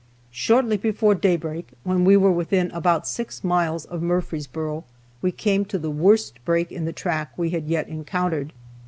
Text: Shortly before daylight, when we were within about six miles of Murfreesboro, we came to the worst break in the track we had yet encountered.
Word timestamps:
Shortly 0.31 0.77
before 0.77 1.13
daylight, 1.13 1.69
when 1.83 2.03
we 2.05 2.17
were 2.17 2.31
within 2.31 2.71
about 2.71 3.05
six 3.07 3.43
miles 3.43 3.85
of 3.85 4.01
Murfreesboro, 4.01 4.83
we 5.21 5.31
came 5.31 5.63
to 5.65 5.77
the 5.77 5.91
worst 5.91 6.43
break 6.43 6.71
in 6.71 6.85
the 6.85 6.91
track 6.91 7.37
we 7.37 7.51
had 7.51 7.67
yet 7.67 7.87
encountered. 7.87 8.51